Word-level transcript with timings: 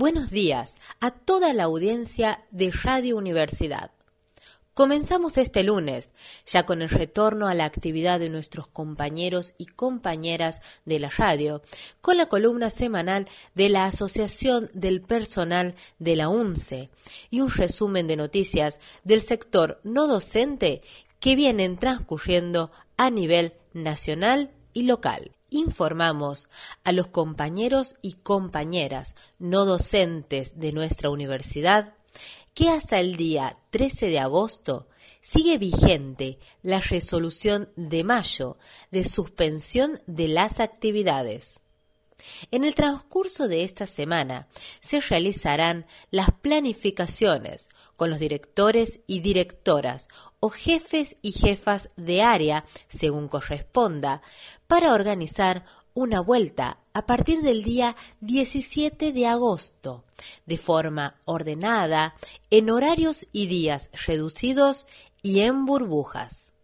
Buenos 0.00 0.30
días 0.30 0.76
a 1.00 1.10
toda 1.10 1.52
la 1.54 1.64
audiencia 1.64 2.44
de 2.52 2.70
Radio 2.70 3.16
Universidad. 3.16 3.90
Comenzamos 4.72 5.36
este 5.38 5.64
lunes, 5.64 6.12
ya 6.46 6.64
con 6.64 6.82
el 6.82 6.88
retorno 6.88 7.48
a 7.48 7.54
la 7.56 7.64
actividad 7.64 8.20
de 8.20 8.30
nuestros 8.30 8.68
compañeros 8.68 9.54
y 9.58 9.66
compañeras 9.66 10.80
de 10.84 11.00
la 11.00 11.08
radio, 11.08 11.62
con 12.00 12.16
la 12.16 12.26
columna 12.26 12.70
semanal 12.70 13.26
de 13.56 13.70
la 13.70 13.86
Asociación 13.86 14.70
del 14.72 15.00
Personal 15.00 15.74
de 15.98 16.14
la 16.14 16.28
UNCE 16.28 16.90
y 17.28 17.40
un 17.40 17.50
resumen 17.50 18.06
de 18.06 18.14
noticias 18.14 18.78
del 19.02 19.20
sector 19.20 19.80
no 19.82 20.06
docente 20.06 20.80
que 21.18 21.34
vienen 21.34 21.76
transcurriendo 21.76 22.70
a 22.96 23.10
nivel 23.10 23.52
nacional 23.72 24.52
y 24.74 24.84
local 24.84 25.32
informamos 25.50 26.48
a 26.84 26.92
los 26.92 27.08
compañeros 27.08 27.96
y 28.02 28.14
compañeras 28.14 29.14
no 29.38 29.64
docentes 29.64 30.58
de 30.58 30.72
nuestra 30.72 31.10
universidad 31.10 31.94
que 32.54 32.68
hasta 32.68 32.98
el 32.98 33.16
día 33.16 33.56
13 33.70 34.08
de 34.08 34.18
agosto 34.18 34.88
sigue 35.20 35.58
vigente 35.58 36.38
la 36.62 36.80
resolución 36.80 37.70
de 37.76 38.04
mayo 38.04 38.56
de 38.90 39.04
suspensión 39.04 40.00
de 40.06 40.28
las 40.28 40.60
actividades. 40.60 41.60
En 42.50 42.64
el 42.64 42.74
transcurso 42.74 43.48
de 43.48 43.64
esta 43.64 43.86
semana 43.86 44.48
se 44.80 45.00
realizarán 45.00 45.86
las 46.10 46.30
planificaciones 46.30 47.68
con 47.96 48.10
los 48.10 48.18
directores 48.18 49.00
y 49.06 49.20
directoras 49.20 50.08
o 50.40 50.50
jefes 50.50 51.16
y 51.22 51.32
jefas 51.32 51.90
de 51.96 52.22
área, 52.22 52.64
según 52.88 53.28
corresponda, 53.28 54.22
para 54.66 54.92
organizar 54.92 55.64
una 55.94 56.20
vuelta 56.20 56.78
a 56.92 57.06
partir 57.06 57.42
del 57.42 57.64
día 57.64 57.96
17 58.20 59.12
de 59.12 59.26
agosto, 59.26 60.04
de 60.46 60.56
forma 60.56 61.18
ordenada, 61.24 62.14
en 62.50 62.70
horarios 62.70 63.26
y 63.32 63.46
días 63.48 63.90
reducidos 64.06 64.86
y 65.22 65.40
en 65.40 65.66
burbujas. 65.66 66.54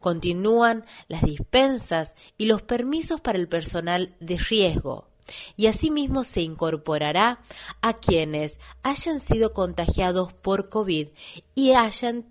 Continúan 0.00 0.84
las 1.08 1.22
dispensas 1.22 2.14
y 2.38 2.46
los 2.46 2.62
permisos 2.62 3.20
para 3.20 3.38
el 3.38 3.48
personal 3.48 4.16
de 4.20 4.38
riesgo, 4.38 5.08
y 5.56 5.66
asimismo 5.66 6.24
se 6.24 6.42
incorporará 6.42 7.40
a 7.80 7.94
quienes 7.94 8.58
hayan 8.82 9.20
sido 9.20 9.52
contagiados 9.52 10.32
por 10.32 10.68
COVID 10.68 11.08
y 11.54 11.72
hayan 11.72 12.26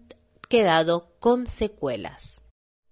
quedado 0.50 1.16
con 1.20 1.48
secuelas. 1.48 2.44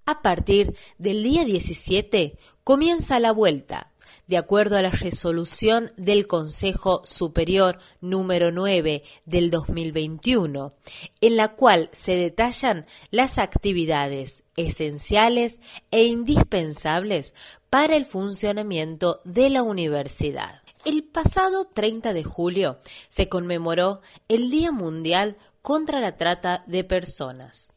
A 0.06 0.22
partir 0.22 0.75
del 0.98 1.23
día 1.23 1.46
17 1.46 2.38
comienza 2.64 3.20
la 3.20 3.31
vuelta 3.31 3.91
de 4.28 4.38
acuerdo 4.38 4.78
a 4.78 4.82
la 4.82 4.90
resolución 4.90 5.92
del 5.98 6.28
Consejo 6.28 7.02
Superior 7.04 7.80
número 8.00 8.52
9 8.52 9.04
del 9.26 9.52
2021, 9.52 10.74
en 11.22 11.36
la 11.36 11.50
cual 11.50 11.90
se 11.92 12.16
detallan 12.16 12.86
las 13.10 13.38
actividades 13.38 14.44
esenciales 14.56 15.60
e 15.92 16.06
indispensables 16.06 17.34
para 17.70 17.96
el 17.96 18.06
funcionamiento 18.06 19.20
de 19.24 19.50
la 19.50 19.64
universidad. 19.64 20.62
El 20.86 21.04
pasado 21.04 21.66
30 21.66 22.14
de 22.14 22.24
julio 22.24 22.80
se 23.10 23.30
conmemoró 23.30 24.02
el 24.28 24.50
Día 24.50 24.72
Mundial 24.72 25.38
contra 25.62 26.00
la 26.00 26.18
Trata 26.18 26.64
de 26.68 26.84
Personas. 26.84 27.74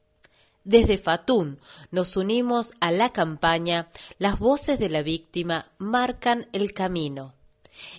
Desde 0.65 0.97
Fatún 0.97 1.61
nos 1.91 2.17
unimos 2.17 2.73
a 2.81 2.91
la 2.91 3.13
campaña 3.13 3.87
Las 4.19 4.39
voces 4.39 4.79
de 4.79 4.89
la 4.89 5.03
víctima 5.03 5.71
marcan 5.77 6.49
el 6.53 6.73
camino. 6.73 7.35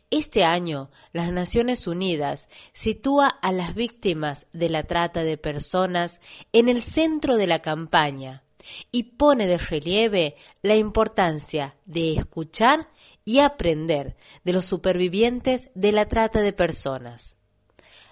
Este 0.10 0.44
año, 0.44 0.90
las 1.14 1.32
Naciones 1.32 1.86
Unidas 1.86 2.50
sitúa 2.74 3.28
a 3.28 3.52
las 3.52 3.76
víctimas 3.76 4.48
de 4.52 4.70
la 4.70 4.84
trata 4.84 5.24
de 5.24 5.38
personas 5.38 6.22
en 6.54 6.70
el 6.70 6.82
centro 6.82 7.36
de 7.38 7.46
la 7.46 7.62
campaña 7.62 8.44
y 8.92 9.04
pone 9.04 9.46
de 9.46 9.60
relieve 9.60 10.36
la 10.64 10.76
importancia 10.76 11.76
de 11.86 12.16
escuchar 12.16 12.90
y 13.26 13.40
aprender 13.40 14.16
de 14.44 14.54
los 14.54 14.66
supervivientes 14.66 15.70
de 15.76 15.92
la 15.92 16.08
trata 16.08 16.42
de 16.42 16.54
personas. 16.54 17.38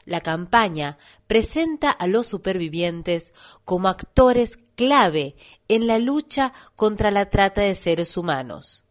La 0.06 0.22
campaña 0.22 0.98
presenta 1.28 1.90
a 1.90 2.08
los 2.08 2.28
supervivientes 2.28 3.34
como 3.64 3.88
actores 3.88 4.60
clave 4.76 5.36
en 5.68 5.88
la 5.88 6.00
lucha 6.00 6.54
contra 6.76 7.12
la 7.12 7.30
trata 7.30 7.62
de 7.62 7.76
seres 7.76 8.18
humanos. 8.18 8.84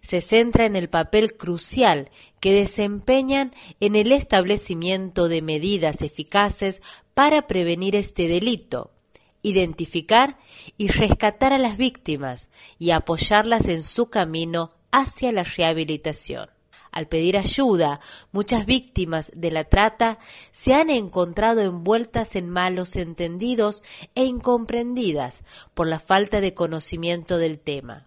Se 0.00 0.20
centra 0.20 0.64
en 0.64 0.76
el 0.76 0.88
papel 0.88 1.36
crucial 1.36 2.10
que 2.40 2.52
desempeñan 2.52 3.52
en 3.80 3.96
el 3.96 4.12
establecimiento 4.12 5.28
de 5.28 5.42
medidas 5.42 6.02
eficaces 6.02 6.82
para 7.14 7.46
prevenir 7.46 7.96
este 7.96 8.28
delito, 8.28 8.92
identificar 9.42 10.38
y 10.76 10.88
rescatar 10.88 11.52
a 11.52 11.58
las 11.58 11.76
víctimas 11.76 12.48
y 12.78 12.92
apoyarlas 12.92 13.68
en 13.68 13.82
su 13.82 14.06
camino 14.06 14.72
hacia 14.92 15.32
la 15.32 15.42
rehabilitación. 15.42 16.48
Al 16.90 17.08
pedir 17.08 17.38
ayuda, 17.38 18.00
muchas 18.32 18.66
víctimas 18.66 19.32
de 19.34 19.50
la 19.50 19.64
trata 19.64 20.18
se 20.50 20.74
han 20.74 20.90
encontrado 20.90 21.60
envueltas 21.60 22.36
en 22.36 22.50
malos 22.50 22.96
entendidos 22.96 23.82
e 24.14 24.24
incomprendidas 24.24 25.42
por 25.74 25.86
la 25.86 25.98
falta 25.98 26.40
de 26.40 26.54
conocimiento 26.54 27.38
del 27.38 27.60
tema. 27.60 28.06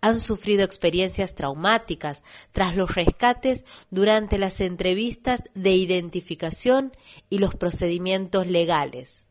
Han 0.00 0.18
sufrido 0.18 0.64
experiencias 0.64 1.34
traumáticas 1.34 2.22
tras 2.52 2.76
los 2.76 2.94
rescates 2.94 3.64
durante 3.90 4.38
las 4.38 4.60
entrevistas 4.60 5.44
de 5.54 5.70
identificación 5.70 6.92
y 7.28 7.38
los 7.38 7.54
procedimientos 7.54 8.46
legales. 8.46 9.29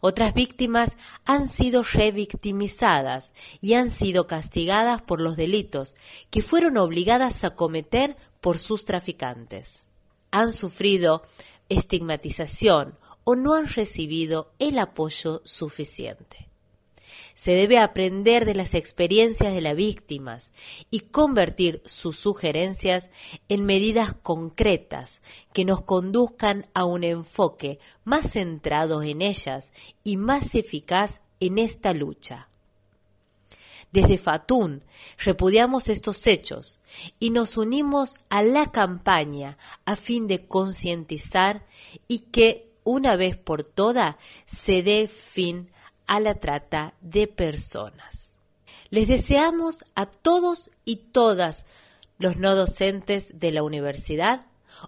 Otras 0.00 0.34
víctimas 0.34 0.96
han 1.24 1.48
sido 1.48 1.82
revictimizadas 1.82 3.32
y 3.60 3.74
han 3.74 3.90
sido 3.90 4.26
castigadas 4.26 5.02
por 5.02 5.20
los 5.20 5.36
delitos 5.36 5.94
que 6.30 6.42
fueron 6.42 6.76
obligadas 6.76 7.44
a 7.44 7.54
cometer 7.54 8.16
por 8.40 8.58
sus 8.58 8.84
traficantes. 8.84 9.86
Han 10.30 10.50
sufrido 10.50 11.22
estigmatización 11.68 12.98
o 13.24 13.36
no 13.36 13.54
han 13.54 13.68
recibido 13.68 14.52
el 14.58 14.78
apoyo 14.78 15.42
suficiente. 15.44 16.47
Se 17.38 17.52
debe 17.52 17.78
aprender 17.78 18.44
de 18.46 18.56
las 18.56 18.74
experiencias 18.74 19.54
de 19.54 19.60
las 19.60 19.76
víctimas 19.76 20.50
y 20.90 20.98
convertir 20.98 21.80
sus 21.84 22.18
sugerencias 22.18 23.10
en 23.48 23.64
medidas 23.64 24.12
concretas 24.12 25.22
que 25.52 25.64
nos 25.64 25.82
conduzcan 25.82 26.66
a 26.74 26.84
un 26.84 27.04
enfoque 27.04 27.78
más 28.02 28.32
centrado 28.32 29.04
en 29.04 29.22
ellas 29.22 29.70
y 30.02 30.16
más 30.16 30.56
eficaz 30.56 31.20
en 31.38 31.58
esta 31.58 31.94
lucha. 31.94 32.48
Desde 33.92 34.18
Fatún 34.18 34.82
repudiamos 35.18 35.88
estos 35.90 36.26
hechos 36.26 36.80
y 37.20 37.30
nos 37.30 37.56
unimos 37.56 38.16
a 38.30 38.42
la 38.42 38.72
campaña 38.72 39.58
a 39.84 39.94
fin 39.94 40.26
de 40.26 40.48
concientizar 40.48 41.64
y 42.08 42.18
que 42.18 42.68
una 42.82 43.14
vez 43.14 43.36
por 43.36 43.62
todas 43.62 44.16
se 44.44 44.82
dé 44.82 45.06
fin 45.06 45.68
a 46.08 46.18
la 46.20 46.34
trata 46.34 46.94
de 47.00 47.28
personas. 47.28 48.34
Les 48.90 49.06
deseamos 49.06 49.84
a 49.94 50.06
todos 50.06 50.70
y 50.84 50.96
todas 50.96 51.66
los 52.18 52.36
no 52.36 52.56
docentes 52.56 53.38
de 53.38 53.52
la 53.52 53.62
universidad 53.62 54.44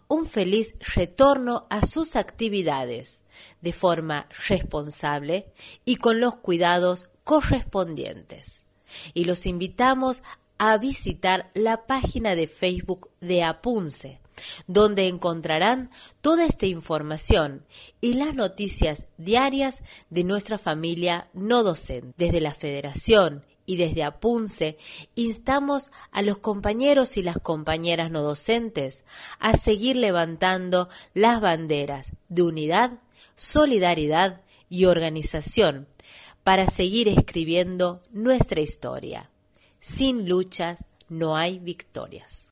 un 0.08 0.26
feliz 0.26 0.74
retorno 0.94 1.66
a 1.68 1.82
sus 1.82 2.16
actividades 2.16 3.22
de 3.60 3.72
forma 3.72 4.28
responsable 4.48 5.46
y 5.84 5.96
con 5.96 6.20
los 6.20 6.36
cuidados 6.36 7.10
correspondientes. 7.24 8.66
Y 9.14 9.24
los 9.24 9.46
invitamos 9.46 10.22
a 10.58 10.76
visitar 10.78 11.50
la 11.54 11.86
página 11.86 12.34
de 12.34 12.46
Facebook 12.46 13.10
de 13.20 13.42
Apunce 13.42 14.19
donde 14.66 15.08
encontrarán 15.08 15.88
toda 16.20 16.44
esta 16.44 16.66
información 16.66 17.64
y 18.00 18.14
las 18.14 18.34
noticias 18.34 19.06
diarias 19.18 19.82
de 20.10 20.24
nuestra 20.24 20.58
familia 20.58 21.28
no 21.32 21.62
docente. 21.62 22.14
Desde 22.16 22.40
la 22.40 22.54
Federación 22.54 23.44
y 23.66 23.76
desde 23.76 24.02
Apunce 24.02 24.76
instamos 25.14 25.90
a 26.10 26.22
los 26.22 26.38
compañeros 26.38 27.16
y 27.16 27.22
las 27.22 27.38
compañeras 27.38 28.10
no 28.10 28.22
docentes 28.22 29.04
a 29.38 29.52
seguir 29.54 29.96
levantando 29.96 30.88
las 31.14 31.40
banderas 31.40 32.12
de 32.28 32.42
unidad, 32.42 32.98
solidaridad 33.36 34.40
y 34.68 34.86
organización 34.86 35.86
para 36.42 36.66
seguir 36.66 37.08
escribiendo 37.08 38.02
nuestra 38.10 38.60
historia. 38.60 39.30
Sin 39.78 40.28
luchas 40.28 40.84
no 41.08 41.36
hay 41.36 41.58
victorias. 41.58 42.48